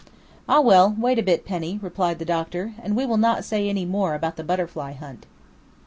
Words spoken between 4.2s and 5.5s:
the butterfly hunt."